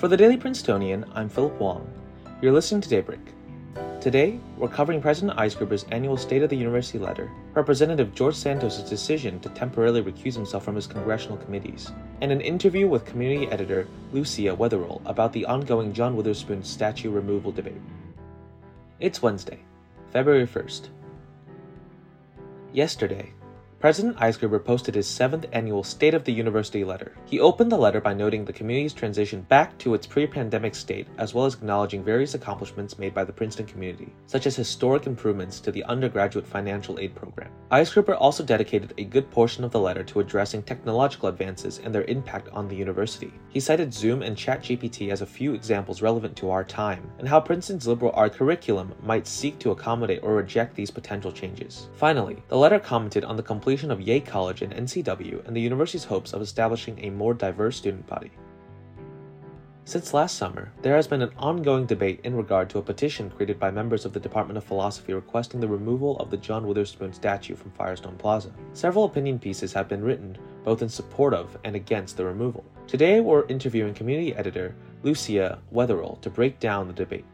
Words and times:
For 0.00 0.08
the 0.08 0.16
Daily 0.16 0.38
Princetonian, 0.38 1.04
I'm 1.14 1.28
Philip 1.28 1.60
Wong. 1.60 1.86
You're 2.40 2.54
listening 2.54 2.80
to 2.80 2.88
Daybreak. 2.88 3.20
Today, 4.00 4.40
we're 4.56 4.66
covering 4.66 5.02
President 5.02 5.38
Eisgruber's 5.38 5.84
annual 5.90 6.16
State 6.16 6.42
of 6.42 6.48
the 6.48 6.56
University 6.56 6.98
letter, 6.98 7.30
Representative 7.52 8.14
George 8.14 8.34
Santos' 8.34 8.88
decision 8.88 9.38
to 9.40 9.50
temporarily 9.50 10.02
recuse 10.02 10.32
himself 10.32 10.64
from 10.64 10.74
his 10.74 10.86
congressional 10.86 11.36
committees, 11.36 11.92
and 12.22 12.32
an 12.32 12.40
interview 12.40 12.88
with 12.88 13.04
community 13.04 13.46
editor 13.52 13.86
Lucia 14.10 14.56
Wetherell 14.56 15.02
about 15.04 15.34
the 15.34 15.44
ongoing 15.44 15.92
John 15.92 16.16
Witherspoon 16.16 16.64
statue 16.64 17.10
removal 17.10 17.52
debate. 17.52 17.82
It's 19.00 19.20
Wednesday, 19.20 19.58
February 20.14 20.46
1st. 20.46 20.88
Yesterday, 22.72 23.34
President 23.80 24.14
Eisgruber 24.18 24.62
posted 24.62 24.94
his 24.94 25.08
seventh 25.08 25.46
annual 25.52 25.82
State 25.82 26.12
of 26.12 26.24
the 26.24 26.32
University 26.32 26.84
letter. 26.84 27.16
He 27.24 27.40
opened 27.40 27.72
the 27.72 27.78
letter 27.78 27.98
by 27.98 28.12
noting 28.12 28.44
the 28.44 28.52
community's 28.52 28.92
transition 28.92 29.40
back 29.48 29.78
to 29.78 29.94
its 29.94 30.06
pre 30.06 30.26
pandemic 30.26 30.74
state, 30.74 31.08
as 31.16 31.32
well 31.32 31.46
as 31.46 31.54
acknowledging 31.54 32.04
various 32.04 32.34
accomplishments 32.34 32.98
made 32.98 33.14
by 33.14 33.24
the 33.24 33.32
Princeton 33.32 33.64
community, 33.64 34.12
such 34.26 34.44
as 34.44 34.54
historic 34.54 35.06
improvements 35.06 35.60
to 35.60 35.72
the 35.72 35.82
undergraduate 35.84 36.46
financial 36.46 36.98
aid 36.98 37.14
program. 37.14 37.50
Eisgruber 37.72 38.18
also 38.20 38.44
dedicated 38.44 38.92
a 38.98 39.04
good 39.04 39.30
portion 39.30 39.64
of 39.64 39.70
the 39.70 39.80
letter 39.80 40.04
to 40.04 40.20
addressing 40.20 40.62
technological 40.62 41.30
advances 41.30 41.80
and 41.82 41.94
their 41.94 42.04
impact 42.04 42.50
on 42.50 42.68
the 42.68 42.76
university. 42.76 43.32
He 43.48 43.60
cited 43.60 43.94
Zoom 43.94 44.20
and 44.20 44.36
ChatGPT 44.36 45.10
as 45.10 45.22
a 45.22 45.26
few 45.26 45.54
examples 45.54 46.02
relevant 46.02 46.36
to 46.36 46.50
our 46.50 46.64
time, 46.64 47.10
and 47.18 47.26
how 47.26 47.40
Princeton's 47.40 47.86
liberal 47.86 48.12
art 48.14 48.34
curriculum 48.34 48.92
might 49.02 49.26
seek 49.26 49.58
to 49.60 49.70
accommodate 49.70 50.20
or 50.22 50.34
reject 50.34 50.74
these 50.74 50.90
potential 50.90 51.32
changes. 51.32 51.88
Finally, 51.94 52.42
the 52.48 52.58
letter 52.58 52.78
commented 52.78 53.24
on 53.24 53.36
the 53.36 53.42
complete 53.42 53.69
completion 53.70 53.92
of 53.92 54.00
Yeh 54.00 54.18
College 54.18 54.62
and 54.62 54.74
NCW 54.74 55.46
and 55.46 55.54
the 55.54 55.60
university's 55.60 56.02
hopes 56.02 56.32
of 56.32 56.42
establishing 56.42 56.98
a 56.98 57.10
more 57.10 57.32
diverse 57.32 57.76
student 57.76 58.04
body. 58.04 58.32
Since 59.84 60.12
last 60.12 60.36
summer, 60.36 60.72
there 60.82 60.96
has 60.96 61.06
been 61.06 61.22
an 61.22 61.30
ongoing 61.38 61.86
debate 61.86 62.18
in 62.24 62.34
regard 62.34 62.68
to 62.70 62.78
a 62.78 62.82
petition 62.82 63.30
created 63.30 63.60
by 63.60 63.70
members 63.70 64.04
of 64.04 64.12
the 64.12 64.18
Department 64.18 64.58
of 64.58 64.64
Philosophy 64.64 65.14
requesting 65.14 65.60
the 65.60 65.68
removal 65.68 66.18
of 66.18 66.32
the 66.32 66.36
John 66.36 66.66
Witherspoon 66.66 67.12
statue 67.12 67.54
from 67.54 67.70
Firestone 67.70 68.16
Plaza. 68.16 68.50
Several 68.72 69.04
opinion 69.04 69.38
pieces 69.38 69.72
have 69.72 69.88
been 69.88 70.02
written, 70.02 70.36
both 70.64 70.82
in 70.82 70.88
support 70.88 71.32
of 71.32 71.56
and 71.62 71.76
against 71.76 72.16
the 72.16 72.24
removal. 72.24 72.64
Today, 72.88 73.20
we're 73.20 73.46
interviewing 73.46 73.94
community 73.94 74.34
editor 74.34 74.74
Lucia 75.04 75.60
Wetherell 75.72 76.20
to 76.22 76.28
break 76.28 76.58
down 76.58 76.88
the 76.88 76.92
debate. 76.92 77.24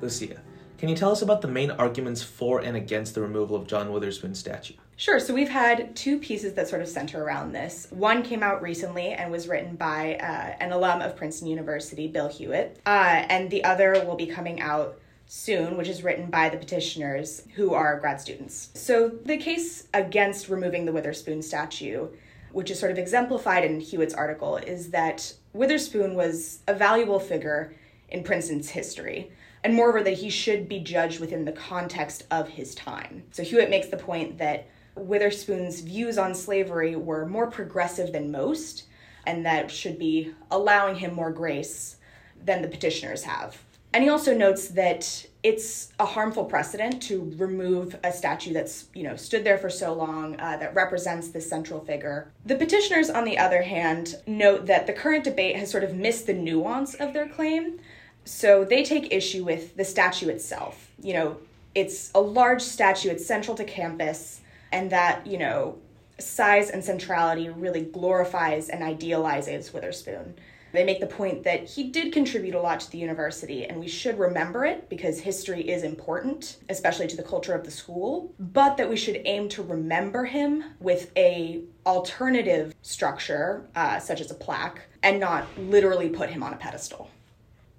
Lucia, 0.00 0.40
can 0.78 0.88
you 0.88 0.96
tell 0.96 1.12
us 1.12 1.20
about 1.20 1.42
the 1.42 1.48
main 1.48 1.72
arguments 1.72 2.22
for 2.22 2.60
and 2.60 2.74
against 2.74 3.14
the 3.14 3.20
removal 3.20 3.54
of 3.54 3.66
John 3.66 3.92
Witherspoon's 3.92 4.38
statue? 4.38 4.72
Sure. 4.96 5.18
So 5.18 5.34
we've 5.34 5.48
had 5.48 5.96
two 5.96 6.18
pieces 6.18 6.54
that 6.54 6.68
sort 6.68 6.80
of 6.80 6.88
center 6.88 7.22
around 7.22 7.52
this. 7.52 7.88
One 7.90 8.22
came 8.22 8.42
out 8.42 8.62
recently 8.62 9.08
and 9.08 9.30
was 9.30 9.48
written 9.48 9.74
by 9.74 10.16
uh, 10.16 10.56
an 10.60 10.72
alum 10.72 11.02
of 11.02 11.16
Princeton 11.16 11.48
University, 11.48 12.06
Bill 12.06 12.28
Hewitt, 12.28 12.80
uh, 12.86 13.24
and 13.28 13.50
the 13.50 13.64
other 13.64 14.04
will 14.06 14.14
be 14.14 14.26
coming 14.26 14.60
out 14.60 15.00
soon, 15.26 15.76
which 15.76 15.88
is 15.88 16.04
written 16.04 16.30
by 16.30 16.48
the 16.48 16.56
petitioners 16.56 17.42
who 17.54 17.74
are 17.74 17.98
grad 17.98 18.20
students. 18.20 18.70
So 18.74 19.08
the 19.08 19.36
case 19.36 19.88
against 19.94 20.48
removing 20.48 20.84
the 20.84 20.92
Witherspoon 20.92 21.42
statue, 21.42 22.08
which 22.52 22.70
is 22.70 22.78
sort 22.78 22.92
of 22.92 22.98
exemplified 22.98 23.64
in 23.64 23.80
Hewitt's 23.80 24.14
article, 24.14 24.58
is 24.58 24.90
that 24.90 25.34
Witherspoon 25.54 26.14
was 26.14 26.60
a 26.68 26.74
valuable 26.74 27.18
figure 27.18 27.74
in 28.10 28.22
Princeton's 28.22 28.70
history 28.70 29.32
and 29.64 29.74
moreover 29.74 30.02
that 30.02 30.18
he 30.18 30.28
should 30.28 30.68
be 30.68 30.78
judged 30.78 31.20
within 31.20 31.44
the 31.44 31.52
context 31.52 32.24
of 32.30 32.48
his 32.48 32.74
time. 32.74 33.24
So 33.32 33.42
Hewitt 33.42 33.70
makes 33.70 33.88
the 33.88 33.96
point 33.96 34.38
that 34.38 34.68
Witherspoon's 34.96 35.80
views 35.80 36.18
on 36.18 36.34
slavery 36.34 36.96
were 36.96 37.26
more 37.26 37.50
progressive 37.50 38.12
than 38.12 38.30
most, 38.30 38.84
and 39.26 39.44
that 39.46 39.70
should 39.70 39.98
be 39.98 40.34
allowing 40.50 40.96
him 40.96 41.14
more 41.14 41.32
grace 41.32 41.96
than 42.44 42.62
the 42.62 42.68
petitioners 42.68 43.24
have. 43.24 43.58
And 43.92 44.02
he 44.02 44.10
also 44.10 44.34
notes 44.34 44.68
that 44.68 45.26
it's 45.44 45.92
a 46.00 46.04
harmful 46.04 46.46
precedent 46.46 47.00
to 47.02 47.32
remove 47.36 47.96
a 48.02 48.12
statue 48.12 48.52
that's 48.52 48.86
you 48.92 49.04
know 49.04 49.14
stood 49.14 49.44
there 49.44 49.56
for 49.56 49.70
so 49.70 49.92
long 49.92 50.38
uh, 50.40 50.56
that 50.56 50.74
represents 50.74 51.28
this 51.28 51.48
central 51.48 51.78
figure. 51.84 52.32
The 52.44 52.56
petitioners, 52.56 53.08
on 53.08 53.24
the 53.24 53.38
other 53.38 53.62
hand, 53.62 54.16
note 54.26 54.66
that 54.66 54.88
the 54.88 54.92
current 54.92 55.22
debate 55.22 55.56
has 55.56 55.70
sort 55.70 55.84
of 55.84 55.94
missed 55.94 56.26
the 56.26 56.34
nuance 56.34 56.94
of 56.94 57.12
their 57.12 57.28
claim. 57.28 57.78
So 58.24 58.64
they 58.64 58.82
take 58.82 59.12
issue 59.12 59.44
with 59.44 59.76
the 59.76 59.84
statue 59.84 60.28
itself. 60.28 60.90
You 61.00 61.12
know, 61.12 61.36
it's 61.74 62.10
a 62.16 62.20
large 62.20 62.62
statue. 62.62 63.10
It's 63.10 63.24
central 63.24 63.56
to 63.56 63.64
campus 63.64 64.40
and 64.74 64.90
that, 64.90 65.24
you 65.24 65.38
know, 65.38 65.78
size 66.18 66.68
and 66.68 66.84
centrality 66.84 67.48
really 67.48 67.82
glorifies 67.82 68.68
and 68.68 68.82
idealizes 68.82 69.72
Witherspoon. 69.72 70.34
They 70.72 70.84
make 70.84 70.98
the 70.98 71.06
point 71.06 71.44
that 71.44 71.68
he 71.68 71.90
did 71.90 72.12
contribute 72.12 72.56
a 72.56 72.60
lot 72.60 72.80
to 72.80 72.90
the 72.90 72.98
university, 72.98 73.66
and 73.66 73.78
we 73.78 73.86
should 73.86 74.18
remember 74.18 74.64
it 74.64 74.88
because 74.88 75.20
history 75.20 75.60
is 75.70 75.84
important, 75.84 76.56
especially 76.68 77.06
to 77.06 77.16
the 77.16 77.22
culture 77.22 77.54
of 77.54 77.64
the 77.64 77.70
school, 77.70 78.34
but 78.40 78.76
that 78.76 78.90
we 78.90 78.96
should 78.96 79.22
aim 79.24 79.48
to 79.50 79.62
remember 79.62 80.24
him 80.24 80.64
with 80.80 81.12
a 81.16 81.62
alternative 81.86 82.74
structure, 82.82 83.68
uh, 83.76 84.00
such 84.00 84.20
as 84.20 84.32
a 84.32 84.34
plaque, 84.34 84.80
and 85.04 85.20
not 85.20 85.46
literally 85.56 86.08
put 86.08 86.30
him 86.30 86.42
on 86.42 86.52
a 86.52 86.56
pedestal. 86.56 87.08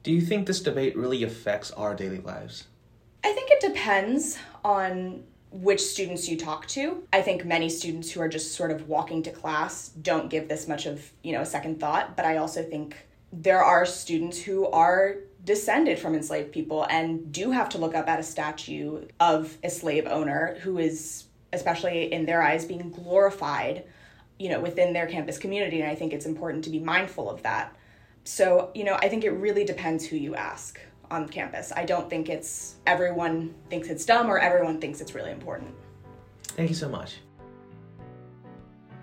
Do 0.03 0.13
you 0.13 0.21
think 0.21 0.47
this 0.47 0.61
debate 0.61 0.95
really 0.95 1.23
affects 1.23 1.71
our 1.71 1.93
daily 1.93 2.19
lives? 2.19 2.67
I 3.25 3.33
think 3.33 3.51
it 3.51 3.59
depends 3.59 4.37
on 4.63 5.23
which 5.61 5.79
students 5.79 6.27
you 6.27 6.37
talk 6.37 6.67
to. 6.67 7.03
I 7.13 7.21
think 7.21 7.45
many 7.45 7.69
students 7.69 8.11
who 8.11 8.19
are 8.19 8.27
just 8.27 8.55
sort 8.55 8.71
of 8.71 8.89
walking 8.89 9.23
to 9.23 9.31
class 9.31 9.89
don't 9.89 10.29
give 10.29 10.49
this 10.49 10.67
much 10.67 10.85
of, 10.85 11.11
you 11.23 11.31
know, 11.31 11.41
a 11.41 11.45
second 11.45 11.79
thought, 11.79 12.17
but 12.17 12.25
I 12.25 12.37
also 12.37 12.61
think 12.61 12.97
there 13.31 13.63
are 13.63 13.85
students 13.85 14.37
who 14.37 14.67
are 14.67 15.15
descended 15.45 15.97
from 15.97 16.13
enslaved 16.13 16.51
people 16.51 16.85
and 16.89 17.31
do 17.31 17.51
have 17.51 17.69
to 17.69 17.77
look 17.77 17.95
up 17.95 18.09
at 18.09 18.19
a 18.19 18.23
statue 18.23 19.05
of 19.19 19.57
a 19.63 19.69
slave 19.69 20.07
owner 20.07 20.57
who 20.61 20.77
is 20.77 21.25
especially 21.53 22.11
in 22.11 22.25
their 22.25 22.41
eyes 22.41 22.65
being 22.65 22.89
glorified, 22.89 23.85
you 24.37 24.49
know, 24.49 24.59
within 24.59 24.91
their 24.91 25.07
campus 25.07 25.37
community 25.37 25.79
and 25.79 25.89
I 25.89 25.95
think 25.95 26.11
it's 26.11 26.25
important 26.25 26.65
to 26.65 26.69
be 26.69 26.79
mindful 26.79 27.29
of 27.29 27.43
that. 27.43 27.73
So, 28.25 28.71
you 28.75 28.83
know, 28.83 28.95
I 28.95 29.07
think 29.07 29.23
it 29.23 29.31
really 29.31 29.63
depends 29.63 30.05
who 30.05 30.17
you 30.17 30.35
ask 30.35 30.79
on 31.11 31.27
campus. 31.27 31.71
I 31.75 31.85
don't 31.85 32.09
think 32.09 32.29
it's 32.29 32.75
everyone 32.85 33.53
thinks 33.69 33.87
it's 33.89 34.05
dumb 34.05 34.29
or 34.29 34.39
everyone 34.39 34.79
thinks 34.79 35.01
it's 35.01 35.15
really 35.15 35.31
important. 35.31 35.73
Thank 36.43 36.69
you 36.69 36.75
so 36.75 36.89
much. 36.89 37.17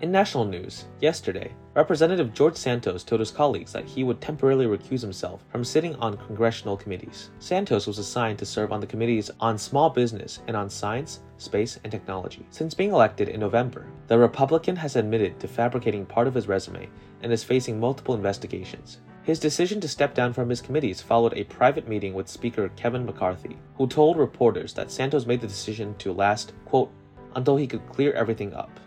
In 0.01 0.11
national 0.11 0.43
news, 0.43 0.85
yesterday, 0.99 1.53
Representative 1.75 2.33
George 2.33 2.57
Santos 2.57 3.05
told 3.05 3.21
his 3.21 3.31
colleagues 3.31 3.71
that 3.71 3.85
he 3.85 4.03
would 4.03 4.19
temporarily 4.19 4.65
recuse 4.65 4.99
himself 4.99 5.45
from 5.49 5.63
sitting 5.63 5.95
on 5.95 6.17
congressional 6.17 6.75
committees. 6.75 7.29
Santos 7.39 7.87
was 7.87 7.99
assigned 7.99 8.37
to 8.39 8.45
serve 8.45 8.73
on 8.73 8.81
the 8.81 8.85
committees 8.85 9.31
on 9.39 9.57
small 9.57 9.89
business 9.89 10.41
and 10.47 10.57
on 10.57 10.69
science, 10.69 11.21
space, 11.37 11.79
and 11.83 11.91
technology. 11.91 12.45
Since 12.49 12.73
being 12.73 12.91
elected 12.91 13.29
in 13.29 13.39
November, 13.39 13.87
the 14.07 14.17
Republican 14.17 14.75
has 14.75 14.97
admitted 14.97 15.39
to 15.39 15.47
fabricating 15.47 16.05
part 16.05 16.27
of 16.27 16.33
his 16.33 16.49
resume 16.49 16.89
and 17.21 17.31
is 17.31 17.43
facing 17.43 17.79
multiple 17.79 18.13
investigations. 18.13 18.99
His 19.23 19.39
decision 19.39 19.79
to 19.79 19.87
step 19.87 20.13
down 20.13 20.33
from 20.33 20.49
his 20.49 20.59
committees 20.59 21.01
followed 21.01 21.33
a 21.37 21.45
private 21.45 21.87
meeting 21.87 22.13
with 22.13 22.27
Speaker 22.27 22.69
Kevin 22.75 23.05
McCarthy, 23.05 23.57
who 23.77 23.87
told 23.87 24.17
reporters 24.17 24.73
that 24.73 24.91
Santos 24.91 25.25
made 25.25 25.39
the 25.39 25.47
decision 25.47 25.95
to 25.99 26.11
last, 26.11 26.51
quote, 26.65 26.91
until 27.33 27.55
he 27.55 27.65
could 27.65 27.87
clear 27.87 28.11
everything 28.11 28.53
up. 28.53 28.81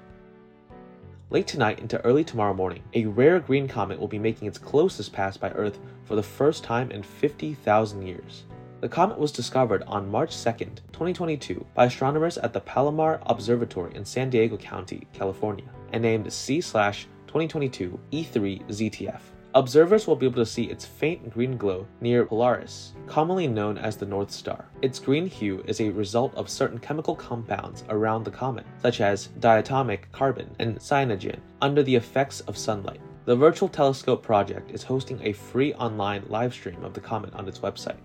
Late 1.30 1.46
tonight 1.46 1.78
into 1.78 2.04
early 2.04 2.22
tomorrow 2.22 2.52
morning, 2.52 2.82
a 2.92 3.06
rare 3.06 3.40
green 3.40 3.66
comet 3.66 3.98
will 3.98 4.08
be 4.08 4.18
making 4.18 4.46
its 4.46 4.58
closest 4.58 5.10
pass 5.10 5.38
by 5.38 5.50
Earth 5.52 5.78
for 6.04 6.16
the 6.16 6.22
first 6.22 6.62
time 6.62 6.90
in 6.90 7.02
50,000 7.02 8.06
years. 8.06 8.44
The 8.82 8.90
comet 8.90 9.18
was 9.18 9.32
discovered 9.32 9.84
on 9.86 10.10
March 10.10 10.36
2, 10.36 10.52
2022, 10.92 11.64
by 11.74 11.86
astronomers 11.86 12.36
at 12.36 12.52
the 12.52 12.60
Palomar 12.60 13.20
Observatory 13.24 13.94
in 13.94 14.04
San 14.04 14.28
Diego 14.28 14.58
County, 14.58 15.06
California, 15.14 15.64
and 15.94 16.02
named 16.02 16.30
C 16.30 16.60
2022 16.60 17.98
E3 18.12 18.66
ZTF. 18.68 19.20
Observers 19.56 20.06
will 20.06 20.16
be 20.16 20.26
able 20.26 20.36
to 20.36 20.44
see 20.44 20.64
its 20.64 20.84
faint 20.84 21.30
green 21.30 21.56
glow 21.56 21.86
near 22.02 22.26
Polaris, 22.26 22.92
commonly 23.06 23.46
known 23.46 23.78
as 23.78 23.96
the 23.96 24.04
North 24.04 24.30
Star. 24.30 24.66
Its 24.82 24.98
green 24.98 25.26
hue 25.26 25.64
is 25.66 25.80
a 25.80 25.88
result 25.88 26.34
of 26.34 26.50
certain 26.50 26.78
chemical 26.78 27.16
compounds 27.16 27.82
around 27.88 28.24
the 28.24 28.30
comet, 28.30 28.66
such 28.82 29.00
as 29.00 29.28
diatomic 29.40 30.12
carbon 30.12 30.54
and 30.58 30.76
cyanogen, 30.76 31.38
under 31.62 31.82
the 31.82 31.94
effects 31.94 32.40
of 32.40 32.58
sunlight. 32.58 33.00
The 33.24 33.34
Virtual 33.34 33.70
Telescope 33.70 34.22
Project 34.22 34.72
is 34.72 34.82
hosting 34.82 35.18
a 35.22 35.32
free 35.32 35.72
online 35.72 36.24
live 36.28 36.52
stream 36.52 36.84
of 36.84 36.92
the 36.92 37.00
comet 37.00 37.32
on 37.32 37.48
its 37.48 37.60
website. 37.60 37.96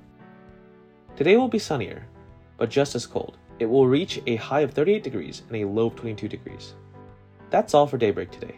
Today 1.18 1.36
will 1.36 1.50
be 1.50 1.60
sunnier, 1.60 2.08
but 2.56 2.70
just 2.70 2.96
as 2.96 3.06
cold. 3.06 3.38
It 3.60 3.66
will 3.66 3.88
reach 3.88 4.22
a 4.26 4.38
high 4.38 4.62
of 4.62 4.72
38 4.72 5.04
degrees 5.04 5.42
and 5.50 5.58
a 5.58 5.66
low 5.66 5.88
of 5.88 5.98
22 5.98 6.30
degrees. 6.30 6.76
That's 7.50 7.74
all 7.74 7.88
for 7.88 7.98
Daybreak 7.98 8.32
today. 8.32 8.56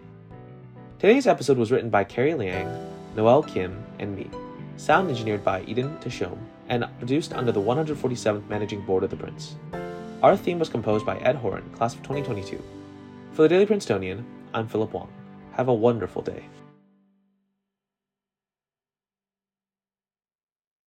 Today's 1.03 1.27
episode 1.27 1.57
was 1.57 1.69
written 1.69 1.89
by 1.89 2.05
Carrie 2.05 2.33
Liang, 2.33 2.69
Noel 3.13 3.43
Kim, 3.43 3.83
and 3.99 4.15
me. 4.15 4.29
Sound 4.77 5.09
engineered 5.09 5.43
by 5.43 5.61
Eden 5.63 5.97
Tashome, 5.99 6.39
and 6.69 6.85
produced 6.97 7.33
under 7.33 7.51
the 7.51 7.59
147th 7.59 8.47
Managing 8.47 8.79
Board 8.85 9.03
of 9.03 9.09
the 9.09 9.17
Prince. 9.17 9.57
Our 10.21 10.37
theme 10.37 10.59
was 10.59 10.69
composed 10.69 11.05
by 11.05 11.17
Ed 11.17 11.35
Horan, 11.35 11.69
class 11.71 11.93
of 11.93 12.03
2022. 12.03 12.63
For 13.33 13.41
the 13.41 13.49
Daily 13.49 13.65
Princetonian, 13.65 14.25
I'm 14.53 14.69
Philip 14.69 14.93
Wong. 14.93 15.11
Have 15.51 15.67
a 15.67 15.73
wonderful 15.73 16.21
day. 16.21 16.45